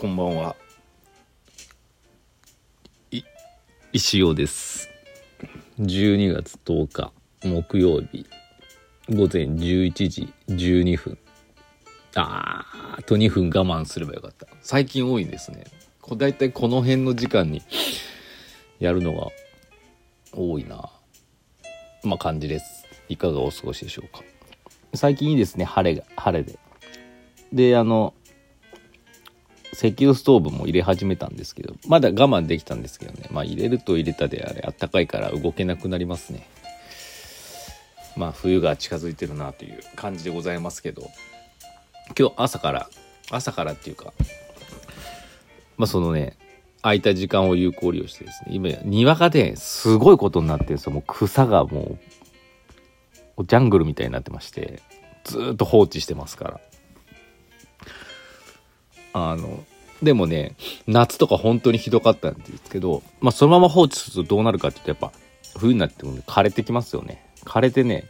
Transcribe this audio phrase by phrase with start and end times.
[0.00, 0.54] こんばんは。
[3.10, 3.24] い、
[3.92, 4.88] 石尾です。
[5.80, 7.12] 12月10日、
[7.42, 8.24] 木曜日、
[9.08, 11.18] 午前11時12分。
[12.14, 14.46] あーあと2分我慢すればよかった。
[14.60, 15.64] 最近多いですね。
[16.00, 17.62] こだいたいこの辺の時間に
[18.78, 19.26] やるのが
[20.32, 20.92] 多いな。
[22.04, 22.86] まあ感じです。
[23.08, 24.22] いかがお過ごしでしょうか。
[24.94, 26.56] 最近いいですね、晴れが、晴れで。
[27.52, 28.14] で、あの、
[29.78, 33.28] 石油ストーブも入れ始めたんですけど、まだ我慢できたんですけどね。
[33.30, 36.48] まあ入れると入れたであれ、あったかいから動けなくなりますね。
[38.16, 41.08] まあ冬が近づいてるなという感じでございますけど、
[42.18, 42.90] 今日朝から、
[43.30, 44.12] 朝からっていうか、
[45.76, 46.36] まあそのね、
[46.82, 50.92] 空いた時間を有効利用してですね、今庭がね、すごいことになってるんですよ。
[50.92, 51.98] もう草がも
[53.36, 54.82] う、ジャングルみたいになってまして、
[55.22, 56.60] ずーっと放置してますから。
[59.26, 59.64] あの、
[60.02, 60.54] でもね、
[60.86, 65.18] 夏とか本当にひどかったんですけど、まあそのまま放置するとどうなるかって言うと、やっぱ
[65.58, 67.24] 冬になってもね枯れてきますよね。
[67.44, 68.04] 枯れてね、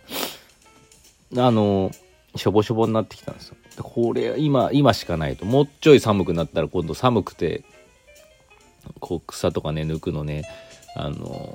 [1.36, 1.90] あの、
[2.36, 3.56] しょぼしょぼになってきたんですよ。
[3.82, 5.44] これ、今、今しかないと。
[5.44, 7.64] もうちょい寒くなったら今度寒くて、
[9.00, 10.44] こう草とかね、抜くのね、
[10.94, 11.54] あの、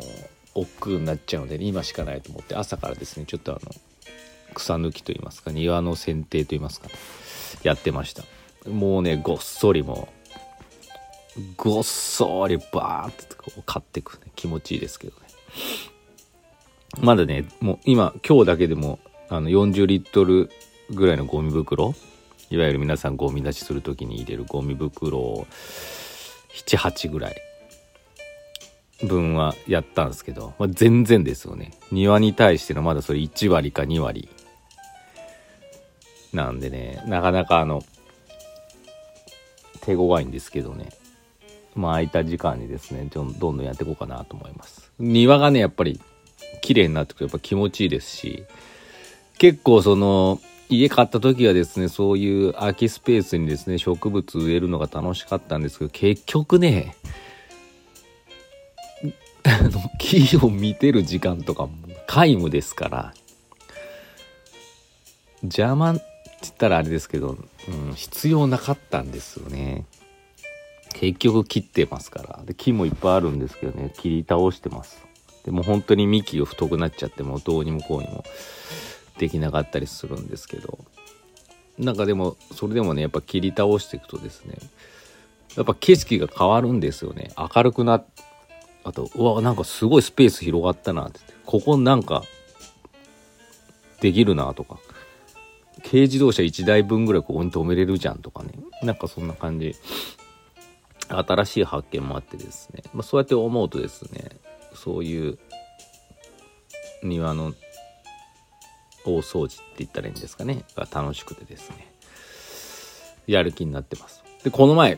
[0.55, 3.71] 億劫になっちゃうので、ね今しかないと思って、朝からですね、ちょっとあの、
[4.53, 6.87] 草抜きといいますか、庭の剪定といいますか、
[7.63, 8.23] やってました。
[8.69, 10.09] もうね、ごっそりも
[11.37, 14.31] う、ごっそりバーってこう買ってくね。
[14.35, 15.27] 気持ちいいですけどね。
[16.99, 20.49] まだね、もう今、今日だけでも、あの、40リットル
[20.91, 21.95] ぐらいのゴミ袋、
[22.49, 25.47] いわゆる皆さんゴミ出しするときに入れるゴミ袋を、
[26.53, 27.35] 7、8ぐらい
[29.07, 31.71] 分はやったんですけど、まあ、全然ですよね。
[31.91, 34.29] 庭に対してのまだそれ1割か2割。
[36.31, 37.83] なんでね、なかなかあの、
[39.83, 40.89] 手強いんですけどね。
[41.75, 44.91] まあ空いた時間にですね、どんどんどんやっていこうかなと思います。
[44.99, 45.99] 庭がね、やっぱり
[46.61, 48.45] 綺麗になってくるとやっぱ気持ちいいですし、
[49.37, 50.39] 結構その、
[50.69, 56.95] 家買った時はですね、そういう空きスペースにですね、植物植えるのが楽しかったんですけど、結局ね、
[59.43, 61.73] あの、木を見てる時間とかも
[62.07, 63.13] 皆無ですから、
[65.43, 65.99] 邪魔
[66.49, 67.37] 言ったらあれですけど、
[67.67, 69.85] うん、必要なかったんですよね。
[70.93, 72.43] 結局切ってますから。
[72.45, 75.03] で、木もいっぱいあるんですけどね、切り倒してます。
[75.43, 78.23] でも本当に幹が太くなっちゃってもどうにもこうにも
[79.17, 80.79] できなかったりするんですけど。
[81.77, 84.57] なんかでも、それでもね、やっぱ切り倒していくとですね、
[85.55, 87.31] やっぱ景色が変わるんですよね。
[87.37, 88.05] 明るくなっ、
[88.83, 91.33] あと、うわ、なんかすごいスペース広がったなってって。
[91.45, 92.23] ここなんか、
[94.01, 94.79] できるなとか。
[95.83, 98.51] 軽自動車1台分ぐらいここに止めれるじゃんとかね。
[98.81, 99.75] なんかそんな感じ。
[101.09, 102.83] 新しい発見もあってですね。
[102.93, 104.31] まあ、そうやって思うとですね、
[104.73, 105.37] そういう
[107.03, 107.53] 庭の
[109.05, 110.63] 大掃除って言ったらいいんですかね。
[110.75, 111.91] が楽しくてですね。
[113.27, 114.23] やる気になってます。
[114.43, 114.97] で、この前、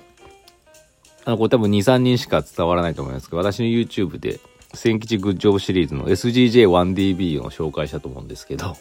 [1.26, 4.40] あの、これ多分2、3人しか伝わらないと思いますけど、私の YouTube で、
[4.74, 8.76] 千吉グッジョブシリーズの SGJ1DB を紹介したと思うんですけど、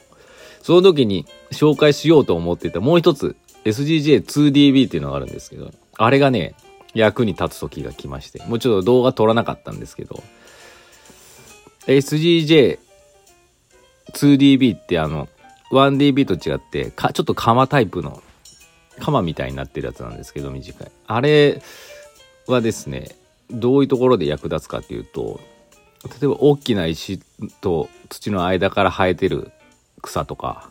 [0.65, 3.37] その時に紹介しようと思っていたもう一つ
[3.67, 6.55] SGJ2DB っていうのがあるんですけど、あれがね、
[6.95, 10.23] 役に立つ時が来まして、もうちょっと動画撮らなかったんですけど、
[11.87, 12.79] SGJ2DB
[14.75, 15.29] ってあの、
[15.71, 18.23] 1DB と違って、か、ちょっと鎌タイプの、
[19.01, 20.91] 鎌みたいになってるやつなんですけど、短い。
[21.07, 21.61] あれ
[22.47, 23.11] はですね、
[23.51, 25.41] どういうところで役立つかっていうと、
[26.05, 27.19] 例えば大きな石
[27.61, 29.53] と土の間から生えてる
[30.05, 30.71] 草とか、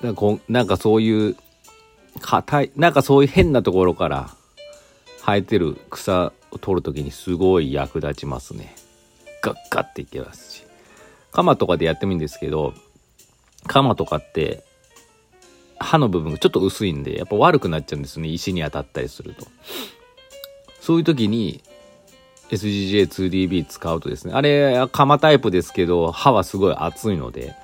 [0.00, 1.36] なんかこうなんかそういう、
[2.20, 4.30] 硬い、なんかそういう変なところから
[5.20, 8.74] 生えてる草を取るときにすごい役立ちますね。
[9.42, 10.62] ガッガッていけますし。
[11.32, 12.72] 鎌とかでやってもいいんですけど、
[13.66, 14.64] 鎌とかって
[15.78, 18.28] 刃の部分がちょっと薄いんで、やっぱ悪くなっちゃうんですね。
[18.28, 19.46] 石に当たったりすると。
[20.80, 21.62] そういう時に
[22.50, 27.54] SGJ2DB 使うとですね、あれ、鎌タイプですけど、刃はすごい厚いので、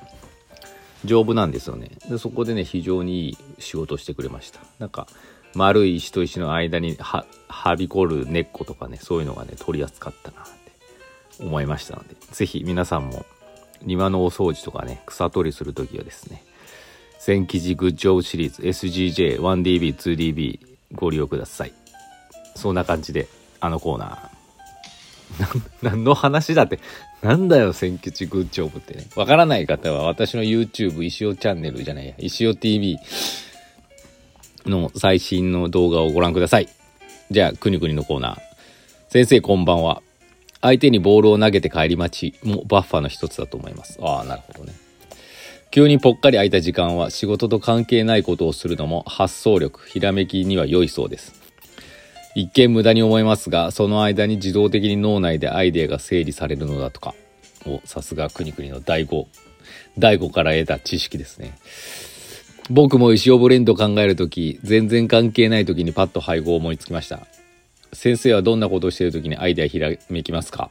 [1.04, 1.90] 丈夫なんですよね。
[2.08, 4.60] で、そこでね、非常にいい仕事をしてくれました。
[4.78, 5.06] なんか、
[5.54, 13.26] 丸い石と石の間には、はびこる根っことかね、そういうのがね、取り扱ったなって思いましたので、ぜひ皆さんも
[13.82, 16.42] 庭のお掃除とかね、草取りするときはですね、
[17.18, 20.60] 千記事グッジョブシリーズ SGJ1DB、2DB
[20.92, 21.72] ご利用ください。
[22.56, 23.28] そんな感じで、
[23.60, 24.41] あのコーナー。
[25.82, 26.78] 何の話だって、
[27.22, 29.06] なんだよ、千吉グッジョブってね。
[29.16, 32.98] わからない方は私の YouTube 石尾チャンネルじゃないや、石尾 TV
[34.66, 36.68] の最新の動画をご覧ください。
[37.30, 38.38] じゃあ、くにくにのコーナー。
[39.08, 40.02] 先生こんばんは。
[40.60, 43.98] 相手にボールを投げて帰り待ちもバッファの一つだと思います。
[44.00, 44.72] ああ、なるほどね。
[45.72, 51.41] 急にぽっかり空いた時間は仕事と関係ないことをするのも発想力、ひらめきには良いそうです。
[52.34, 57.14] 一見無駄に思いますが、その間に自動的に脳内でアイデアが整理されるのだとか。
[57.66, 59.26] お、さすがくにくにの第5、
[59.98, 61.58] 第5から得た知識ですね。
[62.70, 67.26] 僕も石尾ブレンド考えるとき、全然関係ないときにパッと配合を思いつきました。
[67.92, 70.70] 先生はどんなことをしているときにアイデアひらめきますか？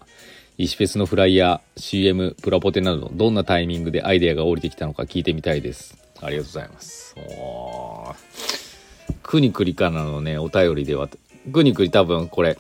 [0.58, 5.98] 石フェスのフライヤー、CM、プラポテなど、どんなタイミングでアイデアが降りてきたのか聞いてみたいです。
[6.22, 7.16] ありがとうございます。
[7.40, 8.16] お
[9.22, 11.10] くにくりからのね、お便りでは、
[11.52, 12.58] くにくり多分これ、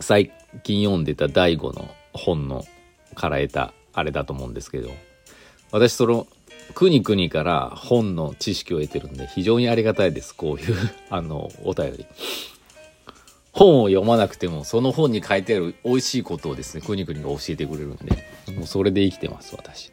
[0.00, 0.32] 最
[0.62, 2.64] 近読んでた第5の本の
[3.14, 4.90] から得たあれだと思うんですけど、
[5.70, 6.26] 私その、
[6.74, 10.34] くにくにから本の知識を得てるんで、非常にありがたいです。
[10.34, 10.76] こういう
[11.10, 12.06] あの、お便り。
[13.54, 18.12] 本を読まなくてもその本に書いてある美味しいことをですねくにくにが教えてくれるんで
[18.56, 19.92] もうそれで生きてます私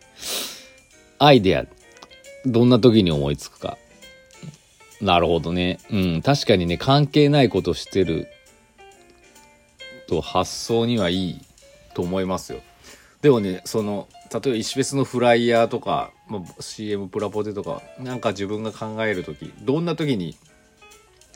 [1.19, 1.67] アイデア
[2.43, 3.77] どんな時に思いつくか
[5.01, 5.79] なるほどね。
[5.89, 6.21] うん。
[6.21, 8.27] 確かにね関係ないことしてる
[10.07, 11.41] と発想にはいい
[11.93, 12.61] と思いますよ。
[13.21, 20.35] でもねその例えば石フェスのフライヤーとか、まあ、CM プラポテとかなんか自分が考える時どんな時に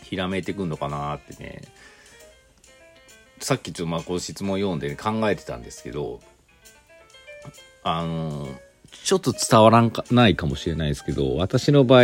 [0.03, 1.61] ひらめいてくんのかなってね。
[3.39, 6.21] さっきちょっとまあこう質問読んで、ね、考えてたんですけど
[7.83, 8.47] あの
[9.03, 12.03] ちょっと伝わらんかないかもしれないですけど私の場合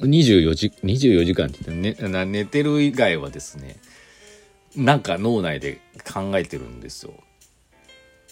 [0.00, 3.76] 24時 ,24 時間って言って、寝てる以外はですね
[4.76, 5.80] なんか脳内で
[6.12, 7.14] 考えてるんですよ。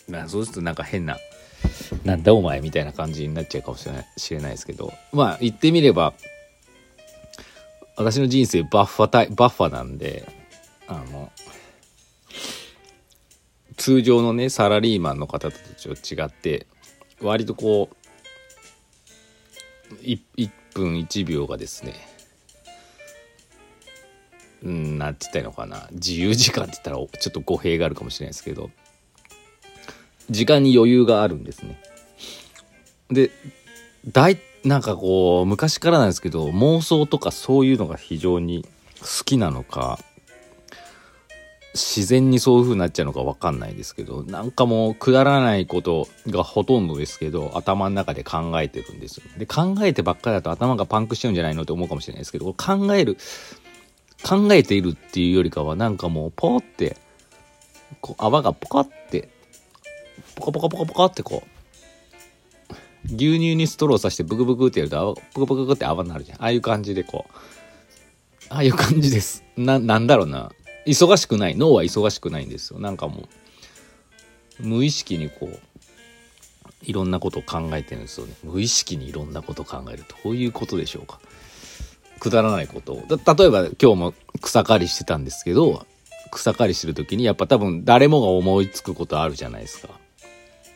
[0.09, 1.19] なそうするとなんか変な
[2.05, 6.13] 「なんだお前」みたいな感じになっちゃうかもしれないしれないですけどまあ言ってみれば
[7.97, 10.29] 私の人生バッファタイバッファなんで
[10.87, 11.33] あの
[13.77, 16.67] 通常のねサラリーマンの方たちと違って
[17.21, 17.91] 割とこ
[19.93, 21.95] う 1, 1分1秒がですね
[24.63, 28.71] うんなんて言ったらいいのかな自由時間って言ったらちょっと語弊があるかもしれないですけど
[30.31, 31.79] 時間に余裕があるんですね。
[33.11, 33.31] で
[34.11, 38.67] 大なんかこう昔からなんですけど妄想とかそういうのが非常に
[39.01, 39.99] 好きなのか
[41.75, 49.25] 自然にそういう風になっちゃうのか分かんないですけどなんかもうくだらないことがほとんどですけど頭の中で考えてるんですよ。
[49.37, 53.19] で考えてばっかりだと頭がパンクしちゃうんじゃないのって思うかもしれないですけど考える
[54.23, 56.97] 考えているっていうよりかはなんかもうポーって
[58.01, 59.29] こう泡がポカって
[60.37, 61.55] ポカポカポカポカってこう
[63.07, 66.39] 牛乳にストローさしてブクブクってやるとポカポカって泡になるじゃん。
[66.43, 67.33] ああいう感じでこう。
[68.49, 69.43] ああいう感じです。
[69.57, 70.53] ななんだろうな。
[70.87, 71.57] 忙しくない。
[71.57, 72.79] 脳は忙しくないんですよ。
[72.79, 73.29] なんかも
[74.61, 75.59] う無意識にこう
[76.83, 78.35] いろんなことを考えてるんですよね。
[78.43, 81.21] 無意識にいろんなことを考えるどういうことでしょうか。
[82.21, 82.95] くだらないこと。
[82.95, 85.87] 例えば今日も草刈りしてたんですけど
[86.31, 89.89] 草刈りしてる時にやっぱ多分誰もが思いつくことあるじゃないですか。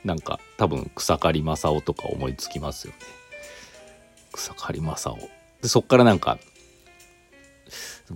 [0.05, 2.99] なんか多分草刈正雄とか思いつきますよね。
[4.33, 5.29] 草刈正雄。
[5.63, 6.39] でそっからなんか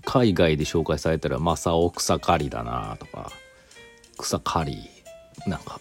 [0.05, 3.31] 海外で紹介されたら正雄草刈りだなとか
[4.19, 4.91] 草刈り
[5.47, 5.81] なんか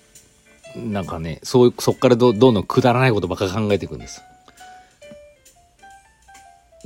[0.75, 4.21] なんかねそういうそっからどどんどんくだらないことばっか考えていくんです。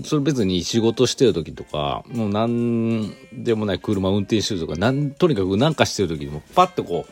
[0.04, 7.06] それ別に仕事してる時とかもう何でもない車運転してるとかなんとにかく何かしてる時にもパッとこ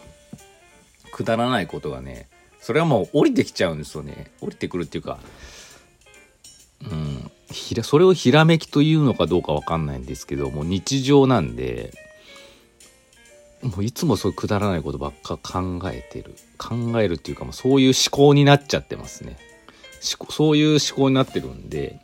[1.07, 2.27] うくだらないことがね
[2.59, 4.31] それはもう降りてきちゃうんですよね。
[4.41, 5.19] 降りてくるっていうか
[6.91, 7.31] うん。
[7.53, 11.93] ひらそれをひらめきというのかどうか分かんないんですけども日常なんで
[13.61, 16.35] もういつもそういうくだらないことばっか考えてる。
[16.57, 19.37] 考えるっていうかもうそういう思考になっちゃってますね。
[20.01, 21.97] そういう思考になってるんで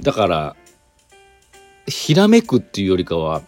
[0.00, 0.56] だから
[1.86, 3.42] ひらめくっていうよりかは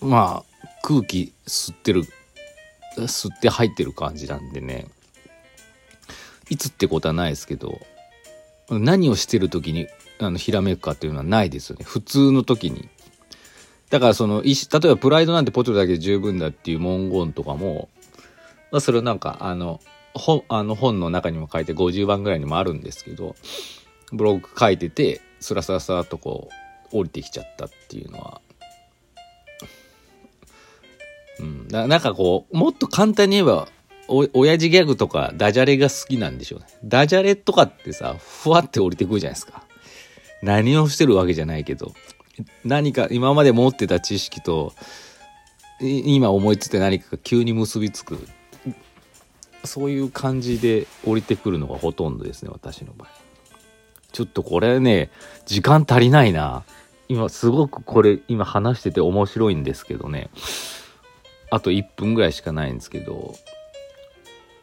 [0.00, 2.02] まあ空気吸ってる
[2.96, 4.88] 吸って入ってる感じなんでね。
[6.48, 7.80] いつってことはないですけど
[8.70, 11.84] 何をしてる時にあのひらめくかっていうのはないですよね。
[11.84, 12.88] 普通の時に。
[13.90, 14.54] だからその例え
[14.88, 17.88] ばプライドなんてポテトだけで十分だっていう文言とかも、
[18.72, 19.80] まあ、それをなんかあの
[20.14, 23.36] 本あの本の中にも書いて50番ぐらいにもあるんですけど
[24.12, 26.48] ブログ書いててスラスラスラっとこ
[26.92, 28.40] う降りてきちゃったっていうのは。
[31.38, 31.68] うん。
[31.68, 33.68] だなんかこうもっと簡単に言えば
[34.08, 36.66] 親父ギャグとかダジャレが好きなんでしょうね。
[36.84, 39.64] ダジャレとかってさ、ふわって降りてくるじゃないですか。
[40.42, 41.92] 何をしてるわけじゃないけど、
[42.64, 44.74] 何か今まで持ってた知識と
[45.80, 48.18] 今思いついて何かが急に結びつく。
[49.64, 53.08] そういう感じで降りてくるのがほとんどですね私の場合。
[54.12, 55.10] ちょっとこれね
[55.46, 56.62] 時間足りないな。
[57.08, 60.30] 今すごくこれ今話してて面白いんですけどね。
[61.50, 63.34] あと1分ぐらいしかないんですけど。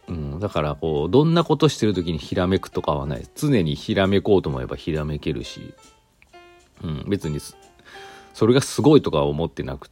[0.07, 3.27] うん、だからこうどんなことしてる時にひらめくとかはない。
[3.35, 5.73] 常にひらめこうと思えばひらめけるし、
[6.83, 7.39] うん、別に
[8.33, 9.89] それがすごいとか思ってなく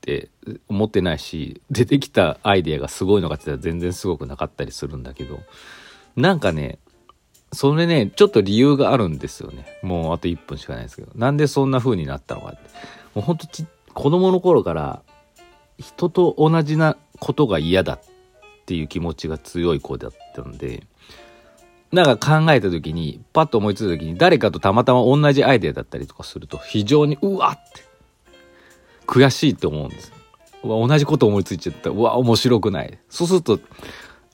[0.00, 0.28] て
[0.68, 5.40] 思ってないし出てきたアイデアがすごいのかって言ったら全然すごくなかったりするんだけど。
[6.16, 6.78] なんかね
[7.52, 9.66] それねちょっと理由があるんですよね。
[9.82, 11.10] もうあと1分しかないですけど。
[11.14, 12.58] なんでそんな風になったのかって。
[13.14, 15.02] もうほんとち子供の頃から
[15.78, 18.17] 人と同じなことが嫌だって
[18.68, 20.82] っていう気持ちが強い子だったんで
[21.90, 27.82] なんか考えた時にパッと思いついた時に誰かとたまたま同じアイデアだったりとかすると非常にうわって
[29.06, 30.12] 悔しいって思うんです
[30.62, 31.88] わ同じこと思いついちゃった。
[31.88, 32.98] うわ面白くない。
[33.08, 33.60] そうすると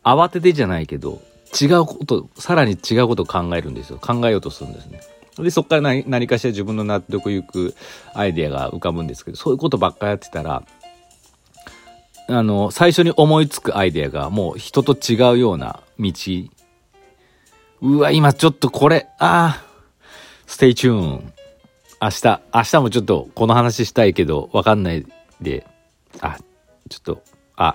[0.02, 1.22] 慌ててじゃないけど
[1.60, 3.98] 違うことさらに違うことを考えるんですよ。
[3.98, 5.00] 考えようとするんですね。
[5.38, 7.74] でそこから何何かしら自分の納得いく
[8.14, 10.64] アイデアが浮かぶんですけどそういうことばっかやってたら
[12.26, 16.12] あの最初に思いつくアイデアがもう人と違うような道。
[17.82, 19.08] うわ今ちょっとこれ。
[19.18, 19.64] ああ
[20.46, 21.32] stay tune
[22.00, 22.40] 明日。
[22.54, 25.06] 明日もちょっとこの話したいけどわかんない
[25.40, 25.66] で。
[26.20, 26.38] あ
[26.88, 27.22] ちょっと